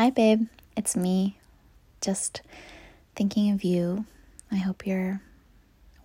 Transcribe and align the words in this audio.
Hi, 0.00 0.08
babe. 0.08 0.46
It's 0.78 0.96
me. 0.96 1.36
Just 2.00 2.40
thinking 3.14 3.52
of 3.52 3.62
you. 3.62 4.06
I 4.50 4.56
hope 4.56 4.86
you're 4.86 5.20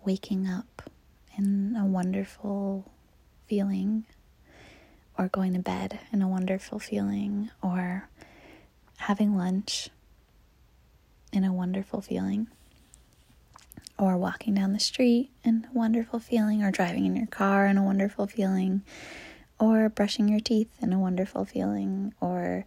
waking 0.04 0.46
up 0.46 0.90
in 1.38 1.74
a 1.80 1.86
wonderful 1.86 2.92
feeling, 3.46 4.04
or 5.16 5.28
going 5.28 5.54
to 5.54 5.60
bed 5.60 5.98
in 6.12 6.20
a 6.20 6.28
wonderful 6.28 6.78
feeling, 6.78 7.48
or 7.62 8.06
having 8.98 9.34
lunch 9.34 9.88
in 11.32 11.42
a 11.42 11.52
wonderful 11.54 12.02
feeling, 12.02 12.48
or 13.98 14.18
walking 14.18 14.52
down 14.52 14.74
the 14.74 14.78
street 14.78 15.30
in 15.42 15.66
a 15.70 15.72
wonderful 15.72 16.18
feeling, 16.20 16.62
or 16.62 16.70
driving 16.70 17.06
in 17.06 17.16
your 17.16 17.28
car 17.28 17.66
in 17.66 17.78
a 17.78 17.82
wonderful 17.82 18.26
feeling, 18.26 18.82
or 19.58 19.88
brushing 19.88 20.28
your 20.28 20.40
teeth 20.40 20.70
in 20.82 20.92
a 20.92 20.98
wonderful 20.98 21.46
feeling, 21.46 22.12
or 22.20 22.66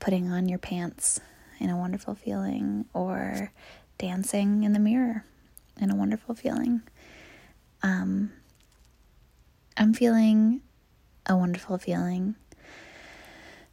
putting 0.00 0.30
on 0.30 0.48
your 0.48 0.58
pants 0.58 1.20
in 1.58 1.70
a 1.70 1.76
wonderful 1.76 2.14
feeling, 2.14 2.84
or 2.92 3.52
dancing 3.98 4.62
in 4.62 4.72
the 4.72 4.78
mirror 4.78 5.24
in 5.80 5.90
a 5.90 5.94
wonderful 5.94 6.34
feeling. 6.34 6.82
Um, 7.82 8.32
I'm 9.76 9.92
feeling 9.92 10.62
a 11.26 11.36
wonderful 11.36 11.78
feeling, 11.78 12.34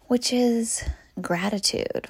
which 0.08 0.34
is 0.34 0.84
gratitude. 1.22 2.08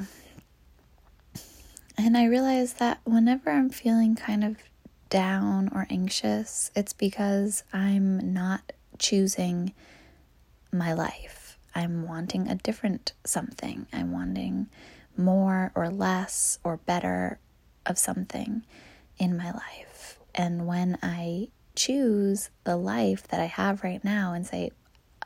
And 1.98 2.18
I 2.18 2.26
realize 2.26 2.74
that 2.74 3.00
whenever 3.04 3.52
I'm 3.52 3.70
feeling 3.70 4.16
kind 4.16 4.44
of 4.44 4.58
down 5.10 5.70
or 5.74 5.86
anxious, 5.92 6.72
it's 6.76 6.94
because 6.94 7.64
I'm 7.72 8.34
not 8.34 8.74
choosing 8.98 9.74
my 10.72 10.94
life. 10.94 11.43
I'm 11.76 12.08
wanting 12.08 12.48
a 12.48 12.56
different 12.56 13.14
something. 13.26 13.88
I'm 13.92 14.12
wanting 14.12 14.68
more 15.18 15.72
or 15.76 15.90
less 15.90 16.60
or 16.64 16.78
better 16.78 17.40
of 17.86 17.98
something 17.98 18.64
in 19.18 19.38
my 19.38 19.52
life. 19.52 20.20
And 20.36 20.66
when 20.66 20.98
I 21.02 21.50
choose 21.76 22.50
the 22.64 22.76
life 22.76 23.28
that 23.30 23.40
I 23.40 23.46
have 23.46 23.84
right 23.84 24.04
now 24.04 24.34
and 24.34 24.46
say, 24.46 24.72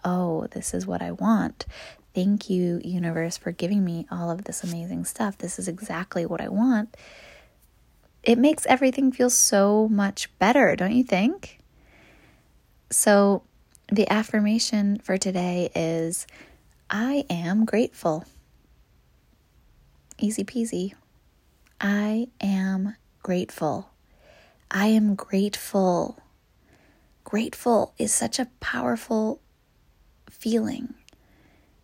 oh, 0.03 0.48
this 0.52 0.73
is 0.73 0.86
what 0.86 1.02
I 1.02 1.12
want. 1.12 1.66
Thank 2.14 2.50
you, 2.50 2.81
universe, 2.84 3.38
for 3.38 3.52
giving 3.52 3.84
me 3.84 4.08
all 4.09 4.31
of 4.31 4.45
this 4.45 4.64
amazing 4.64 5.06
stuff. 5.06 5.38
This 5.38 5.59
is 5.59 5.68
exactly 5.68 6.25
what 6.25 6.42
I 6.42 6.48
want. 6.48 6.95
It 8.23 8.38
makes 8.38 8.66
everything 8.66 9.12
feel 9.12 9.30
so 9.30 9.88
much 9.90 10.36
better, 10.40 10.75
don't 10.75 10.94
you 10.95 11.03
think? 11.03 11.59
So, 12.90 13.44
the 13.92 14.12
affirmation 14.12 15.00
for 15.00 15.18
today 15.18 15.70
is 15.74 16.28
I 16.90 17.26
am 17.30 17.66
grateful. 17.66 18.26
Easy 20.20 20.44
peasy. 20.44 20.94
I 21.80 22.28
am 22.42 22.96
grateful. 23.24 23.92
I 24.70 24.88
am 24.88 25.16
grateful. 25.16 26.20
Grateful 27.24 27.94
is 27.98 28.14
such 28.14 28.40
a 28.40 28.48
powerful 28.60 29.40
feeling. 30.30 30.94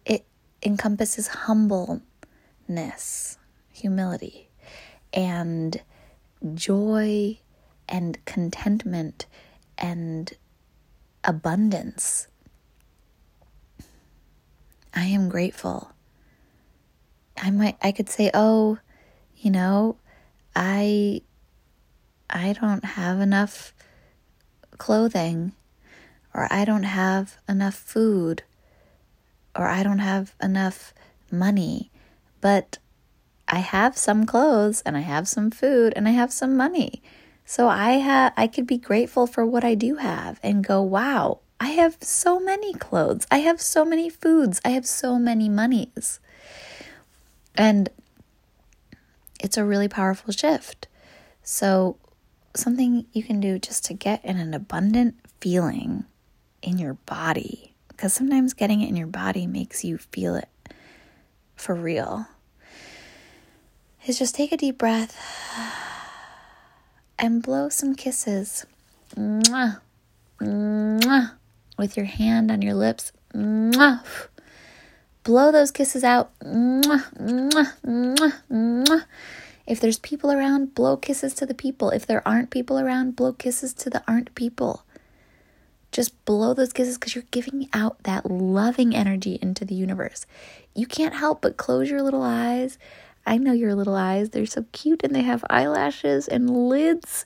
It 0.05 0.25
encompasses 0.61 1.27
humbleness, 1.27 3.37
humility, 3.71 4.49
and 5.13 5.81
joy 6.53 7.39
and 7.87 8.25
contentment 8.25 9.25
and 9.77 10.33
abundance. 11.23 12.27
I 14.93 15.05
am 15.05 15.29
grateful. 15.29 15.91
I 17.37 17.49
might 17.51 17.77
I 17.81 17.91
could 17.91 18.09
say, 18.09 18.29
"Oh, 18.33 18.77
you 19.37 19.51
know, 19.51 19.97
I 20.55 21.21
I 22.29 22.53
don't 22.53 22.85
have 22.85 23.19
enough 23.19 23.73
clothing 24.77 25.53
or 26.33 26.47
I 26.51 26.65
don't 26.65 26.83
have 26.83 27.37
enough 27.47 27.75
food 27.75 28.43
or 29.55 29.67
I 29.67 29.83
don't 29.83 29.99
have 29.99 30.35
enough 30.41 30.93
money, 31.31 31.91
but 32.41 32.77
I 33.47 33.59
have 33.59 33.97
some 33.97 34.25
clothes 34.25 34.81
and 34.85 34.97
I 34.97 35.01
have 35.01 35.27
some 35.27 35.51
food 35.51 35.93
and 35.95 36.07
I 36.07 36.11
have 36.11 36.33
some 36.33 36.57
money. 36.57 37.03
So 37.45 37.67
I 37.67 37.93
have 37.93 38.33
I 38.37 38.47
could 38.47 38.67
be 38.67 38.77
grateful 38.77 39.27
for 39.27 39.45
what 39.45 39.63
I 39.63 39.75
do 39.75 39.95
have 39.95 40.39
and 40.43 40.65
go, 40.65 40.81
"Wow, 40.81 41.39
I 41.59 41.69
have 41.69 41.97
so 42.01 42.39
many 42.39 42.73
clothes. 42.73 43.27
I 43.29 43.39
have 43.39 43.61
so 43.61 43.85
many 43.85 44.09
foods. 44.09 44.61
I 44.65 44.69
have 44.69 44.85
so 44.85 45.19
many 45.19 45.49
monies." 45.49 46.19
And 47.55 47.89
it's 49.39 49.57
a 49.57 49.65
really 49.65 49.87
powerful 49.87 50.33
shift. 50.33 50.87
So 51.43 51.97
something 52.55 53.05
you 53.11 53.23
can 53.23 53.39
do 53.39 53.59
just 53.59 53.85
to 53.85 53.93
get 53.93 54.23
in 54.23 54.37
an 54.37 54.53
abundant 54.53 55.15
feeling 55.41 56.05
in 56.61 56.77
your 56.77 56.93
body 57.05 57.73
because 57.89 58.13
sometimes 58.13 58.53
getting 58.53 58.81
it 58.81 58.89
in 58.89 58.95
your 58.95 59.07
body 59.07 59.45
makes 59.47 59.83
you 59.83 59.97
feel 59.97 60.35
it 60.35 60.49
for 61.55 61.75
real 61.75 62.27
is 64.05 64.19
just 64.19 64.35
take 64.35 64.51
a 64.51 64.57
deep 64.57 64.77
breath 64.77 65.17
and 67.23 67.41
blow 67.41 67.69
some 67.69 67.95
kisses 67.95 68.65
Mwah. 69.15 69.79
Mwah. 70.41 71.31
with 71.77 71.95
your 71.95 72.05
hand 72.05 72.51
on 72.51 72.61
your 72.61 72.73
lips 72.73 73.13
Mwah. 73.33 74.03
blow 75.23 75.49
those 75.49 75.71
kisses 75.71 76.03
out 76.03 76.31
if 79.65 79.79
there's 79.79 79.99
people 79.99 80.31
around, 80.31 80.75
blow 80.75 80.97
kisses 80.97 81.33
to 81.35 81.45
the 81.45 81.53
people. 81.53 81.89
If 81.89 82.05
there 82.05 82.27
aren't 82.27 82.49
people 82.49 82.77
around, 82.77 83.15
blow 83.15 83.31
kisses 83.31 83.73
to 83.75 83.89
the 83.89 84.03
aren't 84.07 84.35
people. 84.35 84.83
Just 85.93 86.25
blow 86.25 86.53
those 86.53 86.73
kisses 86.73 86.97
because 86.97 87.15
you're 87.15 87.23
giving 87.31 87.69
out 87.71 88.03
that 88.03 88.29
loving 88.29 88.93
energy 88.93 89.39
into 89.41 89.63
the 89.63 89.75
universe. 89.75 90.25
You 90.75 90.85
can't 90.85 91.15
help 91.15 91.41
but 91.41 91.55
close 91.55 91.89
your 91.89 92.01
little 92.01 92.23
eyes. 92.23 92.77
I 93.25 93.37
know 93.37 93.53
your 93.53 93.75
little 93.75 93.95
eyes. 93.95 94.29
They're 94.29 94.45
so 94.45 94.65
cute 94.71 95.01
and 95.03 95.15
they 95.15 95.21
have 95.21 95.45
eyelashes 95.49 96.27
and 96.27 96.49
lids 96.69 97.25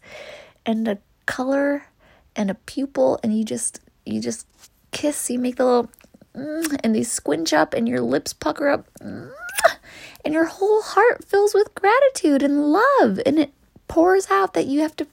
and 0.65 0.87
a 0.87 0.99
color 1.25 1.87
and 2.35 2.51
a 2.51 2.55
pupil 2.55 3.19
and 3.23 3.37
you 3.37 3.43
just 3.43 3.79
you 4.05 4.21
just 4.21 4.47
kiss. 4.91 5.29
You 5.29 5.39
make 5.39 5.55
the 5.55 5.65
little 5.65 5.89
mm, 6.35 6.79
and 6.83 6.95
they 6.95 7.03
squinch 7.03 7.53
up 7.53 7.73
and 7.73 7.87
your 7.87 8.01
lips 8.01 8.33
pucker 8.33 8.69
up. 8.69 8.87
Mm, 9.01 9.31
and 10.25 10.33
your 10.33 10.45
whole 10.45 10.81
heart 10.81 11.25
fills 11.25 11.53
with 11.53 11.73
gratitude 11.73 12.43
and 12.43 12.71
love 12.71 13.19
and 13.25 13.39
it 13.39 13.53
pours 13.87 14.29
out 14.29 14.53
that 14.53 14.67
you 14.67 14.81
have 14.81 14.95
to 14.97 15.07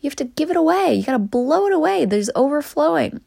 you 0.00 0.10
have 0.10 0.16
to 0.16 0.24
give 0.24 0.50
it 0.50 0.56
away. 0.56 0.94
You 0.94 1.04
got 1.04 1.12
to 1.12 1.18
blow 1.18 1.66
it 1.66 1.72
away. 1.72 2.04
There's 2.04 2.30
overflowing. 2.34 3.20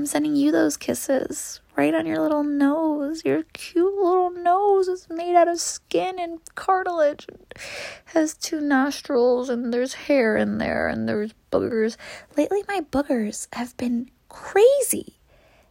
I'm 0.00 0.06
sending 0.06 0.34
you 0.34 0.50
those 0.50 0.78
kisses 0.78 1.60
right 1.76 1.94
on 1.94 2.06
your 2.06 2.20
little 2.22 2.42
nose. 2.42 3.22
Your 3.22 3.42
cute 3.52 4.02
little 4.02 4.30
nose 4.30 4.88
is 4.88 5.06
made 5.10 5.36
out 5.36 5.46
of 5.46 5.60
skin 5.60 6.18
and 6.18 6.38
cartilage. 6.54 7.26
It 7.28 7.58
has 8.06 8.32
two 8.32 8.62
nostrils 8.62 9.50
and 9.50 9.74
there's 9.74 9.92
hair 9.92 10.38
in 10.38 10.56
there 10.56 10.88
and 10.88 11.06
there's 11.06 11.34
boogers. 11.52 11.98
Lately 12.34 12.64
my 12.66 12.80
boogers 12.80 13.46
have 13.52 13.76
been 13.76 14.10
crazy. 14.30 15.18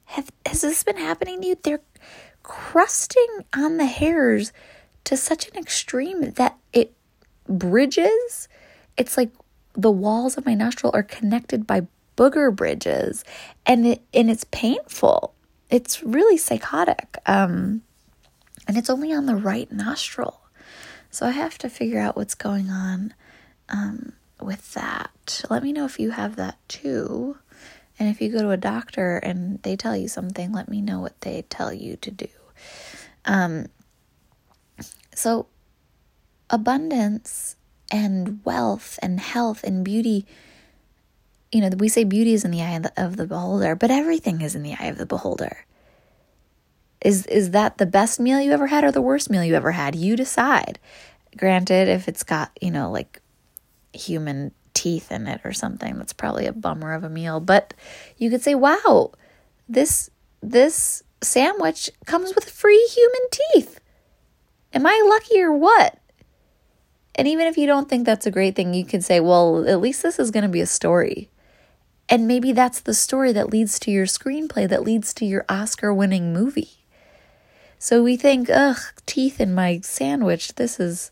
Have 0.05 0.29
has 0.45 0.61
this 0.61 0.83
been 0.83 0.97
happening 0.97 1.41
to 1.41 1.47
you? 1.47 1.55
They're 1.63 1.81
crusting 2.43 3.45
on 3.55 3.77
the 3.77 3.87
hairs 3.87 4.53
to 5.05 5.17
such 5.17 5.49
an 5.49 5.57
extreme 5.57 6.33
that 6.33 6.55
it 6.71 6.93
bridges. 7.47 8.47
It's 8.95 9.17
like 9.17 9.31
the 9.73 9.89
walls 9.89 10.37
of 10.37 10.45
my 10.45 10.53
nostril 10.53 10.91
are 10.93 11.01
connected 11.01 11.65
by 11.65 11.87
booger 12.19 12.53
bridges 12.53 13.23
and 13.65 13.87
it 13.87 14.01
and 14.13 14.29
it's 14.29 14.45
painful. 14.51 15.33
It's 15.69 16.03
really 16.03 16.37
psychotic. 16.37 17.17
Um 17.25 17.83
and 18.67 18.77
it's 18.77 18.89
only 18.89 19.13
on 19.13 19.25
the 19.25 19.35
right 19.35 19.71
nostril. 19.71 20.41
So 21.09 21.25
I 21.25 21.31
have 21.31 21.57
to 21.59 21.69
figure 21.69 21.99
out 21.99 22.15
what's 22.15 22.35
going 22.35 22.69
on 22.69 23.15
um, 23.67 24.13
with 24.39 24.73
that. 24.73 25.43
Let 25.49 25.63
me 25.63 25.73
know 25.73 25.85
if 25.85 25.99
you 25.99 26.11
have 26.11 26.35
that 26.35 26.57
too. 26.67 27.37
And 27.97 28.09
if 28.09 28.21
you 28.21 28.29
go 28.29 28.41
to 28.41 28.51
a 28.51 28.57
doctor 28.57 29.17
and 29.17 29.61
they 29.63 29.75
tell 29.75 29.97
you 29.97 30.07
something, 30.07 30.51
let 30.51 30.69
me 30.69 30.81
know 30.81 30.99
what 30.99 31.19
they 31.21 31.41
tell 31.49 31.73
you 31.73 31.95
to 31.97 32.11
do. 32.11 32.27
Um, 33.25 33.67
so, 35.15 35.47
abundance 36.49 37.55
and 37.91 38.39
wealth 38.45 38.99
and 39.01 39.19
health 39.19 39.63
and 39.63 39.83
beauty 39.83 40.27
you 41.51 41.61
know, 41.61 41.69
we 41.77 41.87
say 41.87 42.03
beauty 42.03 42.33
is 42.33 42.45
in 42.45 42.51
the 42.51 42.61
eye 42.61 42.75
of 42.75 42.83
the, 42.83 43.03
of 43.03 43.17
the, 43.17 43.27
beholder, 43.27 43.75
but 43.75 43.91
everything 43.91 44.41
is 44.41 44.55
in 44.55 44.63
the 44.63 44.75
eye 44.79 44.85
of 44.85 44.97
the 44.97 45.05
beholder. 45.05 45.65
Is 47.01 47.25
is 47.27 47.51
that 47.51 47.77
the 47.77 47.85
best 47.85 48.19
meal 48.19 48.41
you 48.41 48.51
ever 48.51 48.67
had 48.67 48.83
or 48.83 48.91
the 48.91 49.01
worst 49.01 49.29
meal 49.29 49.43
you 49.43 49.55
ever 49.55 49.71
had? 49.71 49.95
You 49.95 50.15
decide. 50.15 50.79
Granted, 51.37 51.87
if 51.87 52.07
it's 52.07 52.23
got, 52.23 52.51
you 52.61 52.71
know, 52.71 52.91
like 52.91 53.21
human 53.93 54.51
teeth 54.73 55.11
in 55.11 55.27
it 55.27 55.41
or 55.43 55.53
something. 55.53 55.97
That's 55.97 56.13
probably 56.13 56.45
a 56.45 56.53
bummer 56.53 56.93
of 56.93 57.03
a 57.03 57.09
meal, 57.09 57.39
but 57.39 57.73
you 58.17 58.29
could 58.29 58.41
say, 58.41 58.53
"Wow, 58.53 59.11
this 59.69 60.09
this 60.41 61.03
sandwich 61.21 61.89
comes 62.05 62.33
with 62.35 62.49
free 62.49 62.89
human 62.93 63.21
teeth. 63.31 63.79
Am 64.73 64.85
I 64.85 65.01
lucky 65.05 65.41
or 65.41 65.51
what? 65.51 65.97
And 67.15 67.27
even 67.27 67.47
if 67.47 67.57
you 67.57 67.67
don't 67.67 67.89
think 67.89 68.05
that's 68.05 68.25
a 68.25 68.31
great 68.31 68.55
thing, 68.55 68.73
you 68.73 68.85
can 68.85 69.01
say, 69.01 69.19
well, 69.19 69.67
at 69.67 69.81
least 69.81 70.03
this 70.03 70.19
is 70.19 70.31
going 70.31 70.43
to 70.43 70.49
be 70.49 70.61
a 70.61 70.65
story. 70.65 71.29
And 72.09 72.27
maybe 72.27 72.51
that's 72.51 72.79
the 72.79 72.93
story 72.93 73.31
that 73.33 73.51
leads 73.51 73.79
to 73.79 73.91
your 73.91 74.07
screenplay, 74.07 74.67
that 74.67 74.83
leads 74.83 75.13
to 75.15 75.25
your 75.25 75.45
Oscar 75.47 75.93
winning 75.93 76.33
movie. 76.33 76.71
So 77.77 78.03
we 78.03 78.17
think, 78.17 78.49
ugh, 78.49 78.79
teeth 79.05 79.39
in 79.39 79.53
my 79.53 79.79
sandwich. 79.81 80.55
This 80.55 80.79
is 80.79 81.11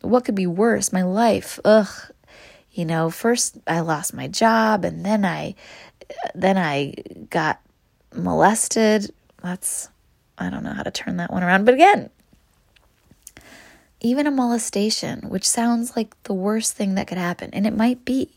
what 0.00 0.24
could 0.24 0.34
be 0.34 0.46
worse? 0.46 0.92
My 0.92 1.02
life. 1.02 1.60
Ugh. 1.64 1.88
You 2.72 2.86
know, 2.86 3.10
first 3.10 3.58
I 3.66 3.80
lost 3.80 4.14
my 4.14 4.26
job 4.26 4.84
and 4.84 5.04
then 5.04 5.24
I 5.24 5.54
then 6.34 6.56
I 6.58 6.94
got 7.30 7.60
molested. 8.14 9.12
That's 9.42 9.88
I 10.38 10.50
don't 10.50 10.64
know 10.64 10.72
how 10.72 10.82
to 10.82 10.90
turn 10.90 11.18
that 11.18 11.30
one 11.30 11.42
around. 11.42 11.64
But 11.64 11.74
again, 11.74 12.10
even 14.00 14.26
a 14.26 14.30
molestation, 14.30 15.28
which 15.28 15.48
sounds 15.48 15.94
like 15.94 16.20
the 16.24 16.34
worst 16.34 16.74
thing 16.74 16.94
that 16.96 17.06
could 17.06 17.18
happen, 17.18 17.50
and 17.52 17.66
it 17.66 17.76
might 17.76 18.04
be. 18.04 18.30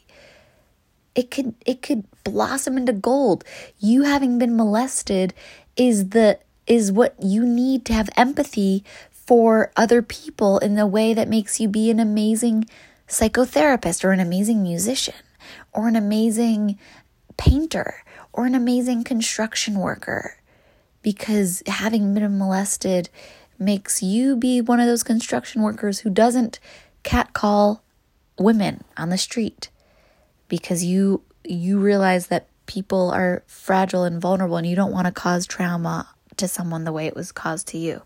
It 1.16 1.32
could 1.32 1.56
it 1.66 1.82
could 1.82 2.04
blossom 2.24 2.78
into 2.78 2.94
gold. 2.94 3.44
You 3.80 4.04
having 4.04 4.38
been 4.38 4.56
molested 4.56 5.34
is 5.76 6.10
the 6.10 6.40
is 6.68 6.92
what 6.92 7.16
you 7.22 7.46
need 7.46 7.86
to 7.86 7.94
have 7.94 8.10
empathy 8.18 8.84
for 9.12 9.72
other 9.76 10.02
people 10.02 10.60
in 10.60 10.76
the 10.76 10.88
way 10.88 11.14
that 11.14 11.28
makes 11.28 11.60
you 11.60 11.68
be 11.68 11.90
an 11.90 12.00
amazing 12.00 12.66
psychotherapist 13.08 14.04
or 14.04 14.12
an 14.12 14.20
amazing 14.20 14.62
musician 14.62 15.16
or 15.74 15.88
an 15.88 15.96
amazing 15.96 16.78
painter 17.38 18.04
or 18.34 18.46
an 18.46 18.56
amazing 18.56 19.04
construction 19.04 19.80
worker 19.80 20.38
because 21.02 21.62
having 21.68 22.14
been 22.14 22.38
molested 22.38 23.10
makes 23.58 24.02
you 24.02 24.36
be 24.36 24.60
one 24.60 24.80
of 24.80 24.88
those 24.88 25.04
construction 25.04 25.62
workers 25.62 26.00
who 26.00 26.10
doesn't 26.10 26.60
catcall 27.04 27.84
women 28.38 28.84
on 28.98 29.10
the 29.10 29.18
street 29.18 29.70
because 30.48 30.84
you 30.84 31.22
you 31.44 31.80
realize 31.80 32.28
that 32.28 32.48
people 32.66 33.12
are 33.12 33.44
fragile 33.48 34.04
and 34.04 34.20
vulnerable 34.20 34.58
and 34.58 34.68
you 34.68 34.76
don't 34.76 34.92
want 34.92 35.06
to 35.06 35.12
cause 35.12 35.46
trauma 35.46 36.08
to 36.38 36.48
someone 36.48 36.84
the 36.84 36.92
way 36.92 37.06
it 37.06 37.16
was 37.16 37.32
caused 37.32 37.68
to 37.68 37.78
you. 37.78 38.02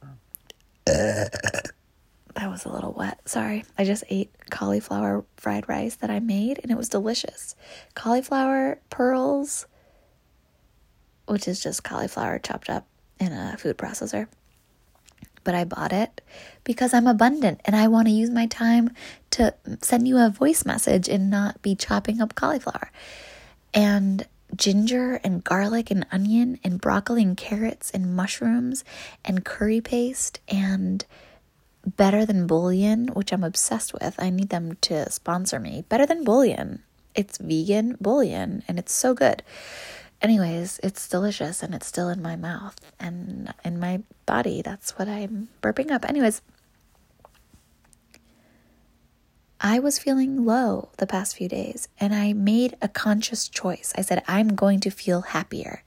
that 0.86 1.72
was 2.36 2.64
a 2.64 2.68
little 2.68 2.92
wet. 2.92 3.26
Sorry. 3.28 3.64
I 3.78 3.84
just 3.84 4.04
ate 4.08 4.30
cauliflower 4.50 5.24
fried 5.36 5.68
rice 5.68 5.96
that 5.96 6.10
I 6.10 6.20
made 6.20 6.60
and 6.62 6.70
it 6.70 6.76
was 6.76 6.88
delicious. 6.88 7.56
Cauliflower 7.94 8.78
pearls, 8.90 9.66
which 11.26 11.48
is 11.48 11.62
just 11.62 11.82
cauliflower 11.82 12.38
chopped 12.38 12.70
up 12.70 12.86
in 13.18 13.32
a 13.32 13.56
food 13.58 13.78
processor. 13.78 14.28
But 15.46 15.54
I 15.54 15.62
bought 15.62 15.92
it 15.92 16.20
because 16.64 16.92
I'm 16.92 17.06
abundant 17.06 17.60
and 17.64 17.76
I 17.76 17.86
want 17.86 18.08
to 18.08 18.12
use 18.12 18.30
my 18.30 18.46
time 18.46 18.90
to 19.30 19.54
send 19.80 20.08
you 20.08 20.18
a 20.18 20.28
voice 20.28 20.64
message 20.66 21.08
and 21.08 21.30
not 21.30 21.62
be 21.62 21.76
chopping 21.76 22.20
up 22.20 22.34
cauliflower. 22.34 22.90
And 23.72 24.26
ginger 24.56 25.20
and 25.22 25.44
garlic 25.44 25.88
and 25.92 26.04
onion 26.10 26.58
and 26.64 26.80
broccoli 26.80 27.22
and 27.22 27.36
carrots 27.36 27.92
and 27.92 28.16
mushrooms 28.16 28.82
and 29.24 29.44
curry 29.44 29.80
paste 29.80 30.40
and 30.48 31.04
better 31.86 32.26
than 32.26 32.48
bouillon, 32.48 33.06
which 33.14 33.32
I'm 33.32 33.44
obsessed 33.44 33.94
with. 33.94 34.16
I 34.18 34.30
need 34.30 34.48
them 34.48 34.76
to 34.80 35.08
sponsor 35.12 35.60
me. 35.60 35.84
Better 35.88 36.06
than 36.06 36.24
bouillon. 36.24 36.82
It's 37.14 37.38
vegan 37.38 37.96
bouillon 38.00 38.64
and 38.66 38.80
it's 38.80 38.92
so 38.92 39.14
good. 39.14 39.44
Anyways, 40.26 40.80
it's 40.82 41.08
delicious 41.08 41.62
and 41.62 41.72
it's 41.72 41.86
still 41.86 42.08
in 42.08 42.20
my 42.20 42.34
mouth 42.34 42.74
and 42.98 43.54
in 43.64 43.78
my 43.78 44.02
body. 44.26 44.60
That's 44.60 44.98
what 44.98 45.06
I'm 45.08 45.50
burping 45.62 45.92
up. 45.92 46.04
Anyways, 46.04 46.42
I 49.60 49.78
was 49.78 50.00
feeling 50.00 50.44
low 50.44 50.88
the 50.98 51.06
past 51.06 51.36
few 51.36 51.48
days 51.48 51.86
and 52.00 52.12
I 52.12 52.32
made 52.32 52.76
a 52.82 52.88
conscious 52.88 53.48
choice. 53.48 53.92
I 53.96 54.00
said, 54.00 54.24
I'm 54.26 54.56
going 54.56 54.80
to 54.80 54.90
feel 54.90 55.20
happier. 55.20 55.84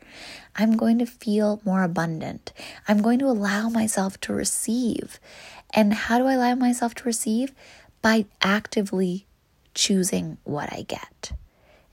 I'm 0.56 0.78
going 0.78 1.00
to 1.00 1.06
feel 1.06 1.62
more 1.66 1.84
abundant. 1.84 2.54
I'm 2.88 3.02
going 3.02 3.20
to 3.20 3.26
allow 3.26 3.68
myself 3.68 4.22
to 4.22 4.32
receive. 4.32 5.20
And 5.72 5.94
how 5.94 6.18
do 6.18 6.28
I 6.28 6.36
allow 6.36 6.56
myself 6.56 6.96
to 6.96 7.04
receive? 7.04 7.52
By 8.02 8.26
actively 8.42 9.28
choosing 9.74 10.38
what 10.46 10.72
I 10.72 10.84
get. 10.84 11.34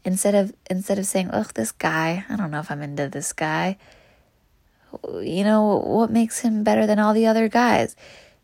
Instead 0.06 0.34
of 0.34 0.54
instead 0.70 0.98
of 0.98 1.06
saying, 1.06 1.30
"Ugh, 1.32 1.52
this 1.54 1.72
guy, 1.72 2.24
I 2.28 2.36
don't 2.36 2.50
know 2.50 2.60
if 2.60 2.70
I'm 2.70 2.80
into 2.80 3.08
this 3.08 3.32
guy." 3.32 3.76
You 5.20 5.44
know, 5.44 5.82
what 5.84 6.10
makes 6.10 6.40
him 6.40 6.64
better 6.64 6.86
than 6.86 6.98
all 6.98 7.12
the 7.12 7.26
other 7.26 7.48
guys? 7.48 7.96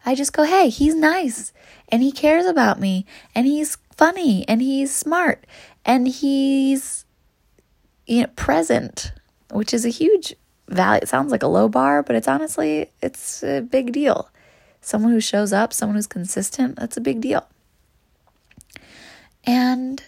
I 0.05 0.15
just 0.15 0.33
go, 0.33 0.43
hey, 0.43 0.69
he's 0.69 0.95
nice 0.95 1.53
and 1.89 2.03
he 2.03 2.13
cares 2.13 2.47
about 2.47 2.81
me 2.81 3.07
and 3.35 3.47
he's 3.47 3.79
funny 3.97 4.45
and 4.49 4.61
he's 4.61 4.95
smart 4.95 5.47
and 5.85 6.09
he's 6.09 7.05
you 8.07 8.23
know 8.23 8.27
present, 8.35 9.13
which 9.51 9.73
is 9.73 9.85
a 9.85 9.91
huge 9.91 10.35
value. 10.69 11.01
It 11.03 11.09
sounds 11.09 11.31
like 11.31 11.43
a 11.43 11.49
low 11.49 11.69
bar, 11.69 12.03
but 12.03 12.17
it's 12.17 12.29
honestly 12.29 12.91
it's 13.01 13.43
a 13.43 13.61
big 13.61 13.93
deal. 13.93 14.29
Someone 14.81 15.13
who 15.13 15.21
shows 15.21 15.53
up, 15.53 15.73
someone 15.73 15.95
who's 15.95 16.09
consistent, 16.09 16.77
that's 16.77 16.97
a 16.97 17.01
big 17.01 17.21
deal. 17.21 17.47
And 19.45 20.03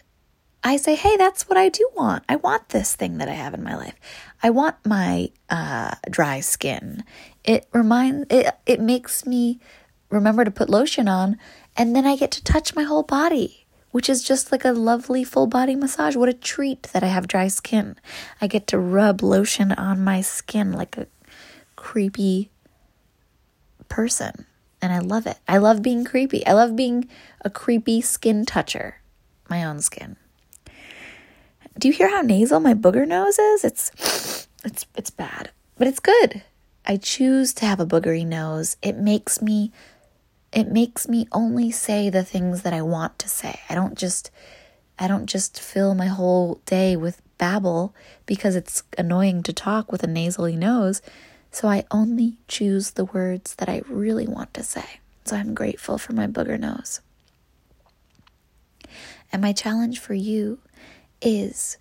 I 0.66 0.78
say, 0.78 0.94
hey, 0.94 1.18
that's 1.18 1.46
what 1.46 1.58
I 1.58 1.68
do 1.68 1.86
want. 1.94 2.24
I 2.26 2.36
want 2.36 2.70
this 2.70 2.96
thing 2.96 3.18
that 3.18 3.28
I 3.28 3.34
have 3.34 3.52
in 3.52 3.62
my 3.62 3.76
life. 3.76 3.94
I 4.42 4.48
want 4.48 4.76
my 4.86 5.30
uh, 5.50 5.94
dry 6.08 6.40
skin. 6.40 7.04
It 7.44 7.68
reminds 7.74 8.26
it. 8.30 8.46
It 8.64 8.80
makes 8.80 9.26
me 9.26 9.60
remember 10.08 10.42
to 10.42 10.50
put 10.50 10.70
lotion 10.70 11.06
on, 11.06 11.38
and 11.76 11.94
then 11.94 12.06
I 12.06 12.16
get 12.16 12.30
to 12.32 12.42
touch 12.42 12.74
my 12.74 12.84
whole 12.84 13.02
body, 13.02 13.66
which 13.90 14.08
is 14.08 14.24
just 14.24 14.50
like 14.50 14.64
a 14.64 14.72
lovely 14.72 15.22
full 15.22 15.46
body 15.46 15.74
massage. 15.74 16.16
What 16.16 16.30
a 16.30 16.32
treat 16.34 16.84
that 16.94 17.02
I 17.02 17.08
have 17.08 17.28
dry 17.28 17.48
skin. 17.48 17.96
I 18.40 18.46
get 18.46 18.66
to 18.68 18.78
rub 18.78 19.22
lotion 19.22 19.70
on 19.72 20.02
my 20.02 20.22
skin 20.22 20.72
like 20.72 20.96
a 20.96 21.08
creepy 21.76 22.50
person, 23.90 24.46
and 24.80 24.94
I 24.94 25.00
love 25.00 25.26
it. 25.26 25.38
I 25.46 25.58
love 25.58 25.82
being 25.82 26.06
creepy. 26.06 26.46
I 26.46 26.52
love 26.54 26.74
being 26.74 27.06
a 27.42 27.50
creepy 27.50 28.00
skin 28.00 28.46
toucher, 28.46 29.02
my 29.50 29.62
own 29.62 29.80
skin. 29.82 30.16
Do 31.78 31.88
you 31.88 31.94
hear 31.94 32.08
how 32.08 32.22
nasal 32.22 32.60
my 32.60 32.74
booger 32.74 33.06
nose 33.06 33.38
is? 33.38 33.64
It's 33.64 34.48
it's 34.64 34.86
it's 34.96 35.10
bad, 35.10 35.50
but 35.76 35.88
it's 35.88 36.00
good. 36.00 36.42
I 36.86 36.96
choose 36.96 37.52
to 37.54 37.66
have 37.66 37.80
a 37.80 37.86
boogery 37.86 38.26
nose. 38.26 38.76
It 38.80 38.96
makes 38.96 39.42
me 39.42 39.72
it 40.52 40.68
makes 40.68 41.08
me 41.08 41.26
only 41.32 41.72
say 41.72 42.10
the 42.10 42.22
things 42.22 42.62
that 42.62 42.72
I 42.72 42.82
want 42.82 43.18
to 43.18 43.28
say. 43.28 43.60
I 43.68 43.74
don't 43.74 43.98
just 43.98 44.30
I 44.98 45.08
don't 45.08 45.26
just 45.26 45.60
fill 45.60 45.94
my 45.94 46.06
whole 46.06 46.60
day 46.64 46.94
with 46.94 47.20
babble 47.38 47.92
because 48.24 48.54
it's 48.54 48.84
annoying 48.96 49.42
to 49.42 49.52
talk 49.52 49.90
with 49.90 50.04
a 50.04 50.06
nasally 50.06 50.56
nose. 50.56 51.02
So 51.50 51.66
I 51.68 51.84
only 51.90 52.36
choose 52.46 52.92
the 52.92 53.04
words 53.04 53.56
that 53.56 53.68
I 53.68 53.82
really 53.88 54.28
want 54.28 54.54
to 54.54 54.62
say. 54.62 55.00
So 55.24 55.36
I'm 55.36 55.54
grateful 55.54 55.98
for 55.98 56.12
my 56.12 56.28
booger 56.28 56.58
nose. 56.58 57.00
And 59.32 59.42
my 59.42 59.52
challenge 59.52 59.98
for 59.98 60.14
you 60.14 60.60
is 61.24 61.78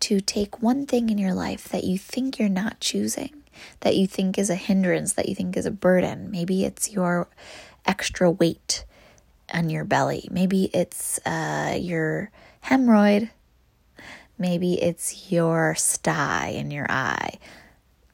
to 0.00 0.20
take 0.20 0.62
one 0.62 0.86
thing 0.86 1.10
in 1.10 1.18
your 1.18 1.34
life 1.34 1.68
that 1.68 1.84
you 1.84 1.98
think 1.98 2.38
you're 2.38 2.48
not 2.48 2.80
choosing, 2.80 3.42
that 3.80 3.96
you 3.96 4.06
think 4.06 4.38
is 4.38 4.50
a 4.50 4.54
hindrance, 4.54 5.12
that 5.14 5.28
you 5.28 5.34
think 5.34 5.56
is 5.56 5.66
a 5.66 5.70
burden. 5.70 6.30
Maybe 6.30 6.64
it's 6.64 6.90
your 6.90 7.28
extra 7.84 8.30
weight 8.30 8.84
on 9.52 9.70
your 9.70 9.84
belly. 9.84 10.28
Maybe 10.30 10.70
it's 10.74 11.18
uh, 11.24 11.76
your 11.80 12.30
hemorrhoid. 12.64 13.30
Maybe 14.38 14.82
it's 14.82 15.30
your 15.30 15.74
sty 15.76 16.48
in 16.48 16.70
your 16.70 16.86
eye. 16.90 17.38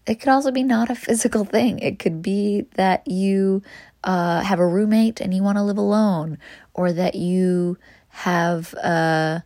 It 0.06 0.20
could 0.20 0.28
also 0.28 0.50
be 0.50 0.62
not 0.62 0.90
a 0.90 0.94
physical 0.94 1.44
thing. 1.44 1.78
It 1.78 1.98
could 1.98 2.22
be 2.22 2.66
that 2.74 3.06
you 3.08 3.62
uh, 4.04 4.42
have 4.42 4.58
a 4.58 4.66
roommate 4.66 5.20
and 5.20 5.32
you 5.32 5.42
want 5.42 5.58
to 5.58 5.64
live 5.64 5.78
alone, 5.78 6.38
or 6.74 6.92
that 6.92 7.14
you 7.14 7.78
have 8.08 8.74
uh, 8.74 9.40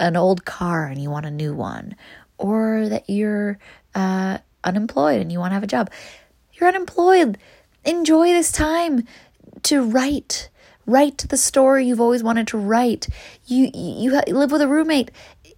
an 0.00 0.16
old 0.16 0.44
car 0.44 0.86
and 0.86 1.00
you 1.00 1.10
want 1.10 1.26
a 1.26 1.30
new 1.30 1.54
one, 1.54 1.94
or 2.38 2.88
that 2.88 3.08
you're 3.08 3.58
uh, 3.94 4.38
unemployed 4.64 5.20
and 5.20 5.30
you 5.30 5.38
want 5.38 5.50
to 5.50 5.54
have 5.54 5.62
a 5.62 5.68
job. 5.68 5.90
You're 6.54 6.68
unemployed. 6.68 7.38
Enjoy 7.84 8.28
this 8.28 8.50
time 8.50 9.04
to 9.62 9.82
write 9.82 10.48
write 10.86 11.18
the 11.28 11.36
story 11.36 11.86
you've 11.86 12.00
always 12.00 12.22
wanted 12.22 12.48
to 12.48 12.58
write 12.58 13.06
you 13.46 13.70
you 13.74 14.10
live 14.10 14.50
with 14.50 14.62
a 14.62 14.66
roommate 14.66 15.10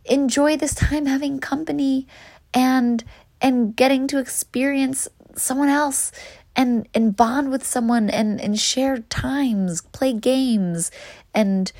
enjoy 0.04 0.56
this 0.56 0.75
time 0.75 1.06
having 1.06 1.38
company 1.38 2.06
and 2.52 3.04
and 3.40 3.75
getting 3.75 4.06
to 4.06 4.18
experience 4.18 5.08
someone 5.37 5.68
else 5.68 6.12
and 6.54 6.87
and 6.92 7.16
bond 7.16 7.50
with 7.50 7.64
someone 7.64 8.11
and 8.11 8.40
and 8.40 8.58
share 8.58 8.99
times 8.99 9.80
play 9.92 10.12
games 10.12 10.90
and 11.34 11.72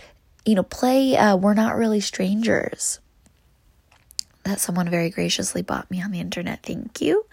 you 0.44 0.54
know 0.54 0.62
play 0.62 1.16
uh, 1.16 1.37
we're 1.37 1.54
not 1.54 1.76
really 1.76 2.00
strangers 2.00 3.00
that 4.44 4.61
someone 4.61 4.88
very 4.88 5.11
graciously 5.11 5.62
bought 5.62 5.90
me 5.90 6.02
on 6.02 6.11
the 6.11 6.20
internet. 6.20 6.62
Thank 6.62 7.00
you. 7.00 7.26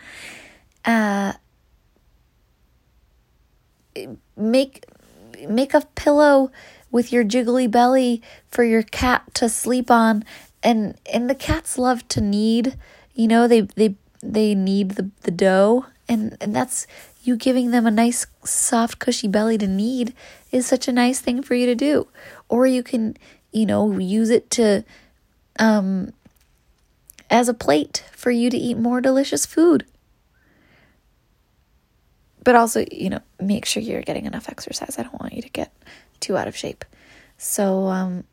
Uh, 0.85 1.33
make 4.37 4.85
make 5.47 5.73
a 5.73 5.81
pillow 5.95 6.51
with 6.91 7.11
your 7.11 7.23
jiggly 7.23 7.69
belly 7.69 8.21
for 8.47 8.63
your 8.63 8.83
cat 8.83 9.23
to 9.33 9.49
sleep 9.49 9.91
on 9.91 10.23
and 10.63 10.97
and 11.11 11.29
the 11.29 11.35
cats 11.35 11.77
love 11.77 12.07
to 12.07 12.21
knead 12.21 12.77
you 13.13 13.27
know 13.27 13.47
they 13.47 13.61
they 13.61 13.95
they 14.21 14.55
knead 14.55 14.91
the, 14.91 15.09
the 15.21 15.31
dough 15.31 15.85
and 16.09 16.35
and 16.41 16.53
that's 16.53 16.87
you 17.21 17.37
giving 17.37 17.71
them 17.71 17.85
a 17.85 17.91
nice 17.91 18.25
soft 18.43 18.99
cushy 18.99 19.27
belly 19.27 19.57
to 19.59 19.67
knead 19.67 20.13
is 20.51 20.65
such 20.65 20.87
a 20.87 20.91
nice 20.91 21.19
thing 21.19 21.43
for 21.43 21.53
you 21.53 21.67
to 21.67 21.75
do. 21.75 22.07
Or 22.49 22.65
you 22.65 22.83
can 22.83 23.15
you 23.53 23.65
know 23.65 23.97
use 23.97 24.31
it 24.31 24.49
to 24.51 24.83
um 25.59 26.11
as 27.29 27.47
a 27.47 27.53
plate 27.53 28.03
for 28.11 28.31
you 28.31 28.49
to 28.49 28.57
eat 28.57 28.77
more 28.77 28.99
delicious 28.99 29.45
food. 29.45 29.85
But 32.43 32.55
also 32.55 32.83
you 32.91 33.11
know 33.11 33.21
make 33.39 33.65
sure 33.65 33.83
you're 33.83 34.01
getting 34.01 34.25
enough 34.25 34.49
exercise. 34.49 34.97
I 34.97 35.03
don't 35.03 35.21
want 35.21 35.33
you 35.33 35.43
to 35.43 35.49
get 35.49 35.71
too 36.19 36.35
out 36.35 36.47
of 36.47 36.57
shape. 36.57 36.83
So 37.37 37.87
um 37.87 38.23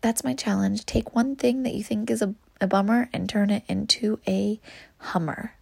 that's 0.00 0.24
my 0.24 0.32
challenge. 0.32 0.86
Take 0.86 1.14
one 1.14 1.36
thing 1.36 1.64
that 1.64 1.74
you 1.74 1.82
think 1.82 2.08
is 2.10 2.22
a, 2.22 2.34
a 2.60 2.66
bummer 2.66 3.10
and 3.12 3.28
turn 3.28 3.50
it 3.50 3.64
into 3.68 4.20
a 4.26 4.60
hummer 4.98 5.57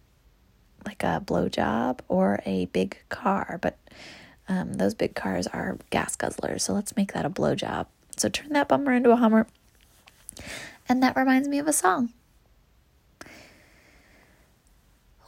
like 0.87 1.03
a 1.03 1.21
blowjob 1.23 1.99
or 2.07 2.39
a 2.45 2.65
big 2.67 2.97
car, 3.09 3.59
but 3.61 3.77
um, 4.47 4.73
those 4.73 4.93
big 4.93 5.13
cars 5.15 5.45
are 5.47 5.77
gas 5.89 6.15
guzzlers. 6.15 6.61
So 6.61 6.73
let's 6.73 6.95
make 6.95 7.13
that 7.13 7.25
a 7.25 7.29
blowjob. 7.29 7.87
So 8.15 8.29
turn 8.29 8.53
that 8.53 8.67
bummer 8.67 8.93
into 8.93 9.11
a 9.11 9.17
Hummer. 9.17 9.47
And 10.89 11.03
that 11.03 11.15
reminds 11.15 11.47
me 11.47 11.59
of 11.59 11.67
a 11.67 11.73
song. 11.73 12.13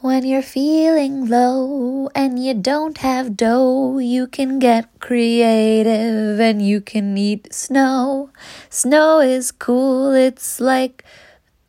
When 0.01 0.25
you're 0.25 0.41
feeling 0.41 1.27
low 1.27 2.09
and 2.15 2.41
you 2.41 2.53
don't 2.53 2.99
have 2.99 3.35
dough, 3.35 3.97
you 3.97 4.27
can 4.27 4.57
get 4.57 4.87
creative 5.01 6.39
and 6.39 6.61
you 6.61 6.79
can 6.79 7.17
eat 7.17 7.53
snow. 7.53 8.29
Snow 8.69 9.19
is 9.19 9.51
cool, 9.51 10.13
it's 10.13 10.61
like 10.61 11.03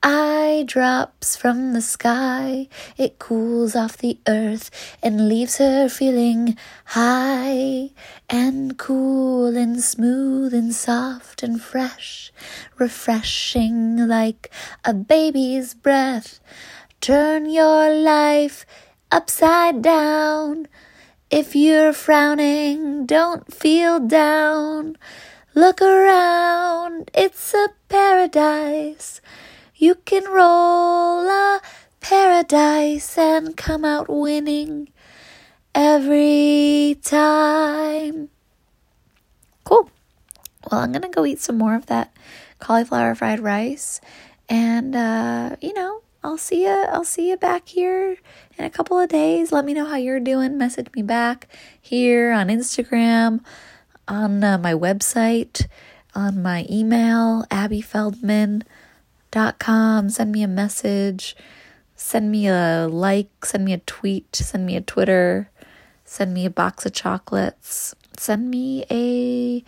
eye 0.02 0.64
drops 0.66 1.36
from 1.36 1.72
the 1.72 1.80
sky. 1.80 2.68
It 2.96 3.18
cools 3.18 3.76
off 3.76 3.96
the 3.98 4.18
earth 4.26 4.70
and 5.02 5.28
leaves 5.28 5.58
her 5.58 5.88
feeling 5.88 6.56
high 6.86 7.90
and 8.28 8.78
cool 8.78 9.56
and 9.56 9.82
smooth 9.82 10.54
and 10.54 10.74
soft 10.74 11.42
and 11.42 11.60
fresh, 11.60 12.32
refreshing 12.78 14.08
like 14.08 14.50
a 14.84 14.94
baby's 14.94 15.74
breath. 15.74 16.40
Turn 17.00 17.48
your 17.48 17.92
life 17.92 18.66
upside 19.10 19.82
down. 19.82 20.68
If 21.30 21.54
you're 21.54 21.92
frowning, 21.92 23.06
don't 23.06 23.52
feel 23.52 24.00
down. 24.00 24.96
Look 25.54 25.82
around, 25.82 27.10
it's 27.14 27.54
a 27.54 27.68
paradise. 27.88 29.20
You 29.80 29.94
can 29.94 30.24
roll 30.30 31.26
a 31.26 31.62
paradise 32.00 33.16
and 33.16 33.56
come 33.56 33.82
out 33.82 34.10
winning 34.10 34.90
every 35.74 36.98
time. 37.02 38.28
Cool. 39.64 39.90
Well, 40.70 40.82
I'm 40.82 40.92
going 40.92 41.00
to 41.00 41.08
go 41.08 41.24
eat 41.24 41.40
some 41.40 41.56
more 41.56 41.74
of 41.74 41.86
that 41.86 42.14
cauliflower 42.58 43.14
fried 43.14 43.40
rice 43.40 44.02
and 44.50 44.94
uh, 44.94 45.56
you 45.62 45.72
know, 45.72 46.02
I'll 46.22 46.36
see 46.36 46.64
you 46.64 46.84
I'll 46.92 47.02
see 47.02 47.30
you 47.30 47.38
back 47.38 47.66
here 47.66 48.18
in 48.58 48.66
a 48.66 48.70
couple 48.70 49.00
of 49.00 49.08
days. 49.08 49.50
Let 49.50 49.64
me 49.64 49.72
know 49.72 49.86
how 49.86 49.96
you're 49.96 50.20
doing. 50.20 50.58
Message 50.58 50.88
me 50.94 51.00
back 51.00 51.48
here 51.80 52.32
on 52.32 52.48
Instagram, 52.48 53.42
on 54.06 54.44
uh, 54.44 54.58
my 54.58 54.74
website, 54.74 55.68
on 56.14 56.42
my 56.42 56.66
email, 56.68 57.46
Abby 57.50 57.80
Feldman 57.80 58.64
com. 59.58 60.10
Send 60.10 60.32
me 60.32 60.42
a 60.42 60.48
message. 60.48 61.36
Send 61.96 62.30
me 62.30 62.48
a 62.48 62.88
like. 62.90 63.44
Send 63.44 63.64
me 63.64 63.72
a 63.72 63.78
tweet. 63.78 64.34
Send 64.34 64.66
me 64.66 64.76
a 64.76 64.80
Twitter. 64.80 65.50
Send 66.04 66.34
me 66.34 66.46
a 66.46 66.50
box 66.50 66.86
of 66.86 66.92
chocolates. 66.92 67.94
Send 68.16 68.50
me 68.50 68.84
a 68.90 69.64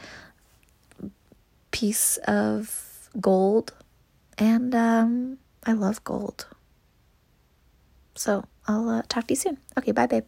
piece 1.71 2.17
of 2.27 3.09
gold. 3.21 3.73
And 4.39 4.75
um, 4.75 5.39
I 5.65 5.73
love 5.73 6.03
gold. 6.05 6.47
So 8.15 8.45
I'll 8.67 8.89
uh, 8.89 9.03
talk 9.09 9.27
to 9.29 9.33
you 9.33 9.37
soon. 9.37 9.59
Okay, 9.79 9.93
bye, 9.93 10.07
babe. 10.07 10.25